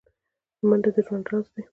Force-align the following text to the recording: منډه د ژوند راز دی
منډه 0.67 0.89
د 0.95 0.97
ژوند 1.05 1.25
راز 1.31 1.47
دی 1.53 1.61